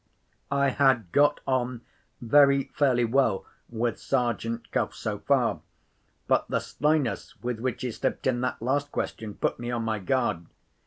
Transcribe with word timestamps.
I 0.49 0.69
had 0.69 1.11
got 1.11 1.41
on 1.45 1.81
very 2.21 2.63
fairly 2.73 3.05
well 3.05 3.45
with 3.69 3.99
Sergeant 3.99 4.71
Cuff 4.71 4.95
so 4.95 5.19
far. 5.19 5.59
But 6.27 6.47
the 6.47 6.59
slyness 6.59 7.35
with 7.43 7.59
which 7.59 7.83
he 7.83 7.91
slipped 7.91 8.25
in 8.25 8.41
that 8.41 8.63
last 8.63 8.91
question 8.91 9.35
put 9.35 9.59
me 9.59 9.69
on 9.69 9.83
my 9.83 9.99
guard. 9.99 10.47